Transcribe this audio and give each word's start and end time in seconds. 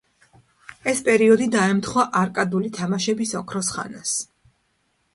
ეს 0.91 1.01
პერიოდი 1.09 1.49
დაემთხვა 1.57 2.07
არკადული 2.23 2.75
თამაშების 2.81 3.39
ოქროს 3.45 3.73
ხანას. 3.77 4.19